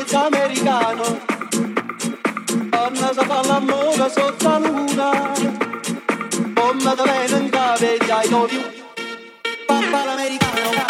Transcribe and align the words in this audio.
it's 0.00 0.14
americano. 0.14 1.04
Anna 2.72 3.08
sa 3.16 3.24
parla 3.30 3.60
moga 3.60 4.08
sotto 4.08 4.58
luna. 4.58 5.08
Bomba 6.54 6.94
da 6.94 7.04
vena 7.04 7.36
in 7.36 7.50
cave, 7.50 8.00
I 8.10 8.26
love 8.30 8.52
you. 8.52 8.64
Papa 9.66 10.04
l'americano. 10.06 10.89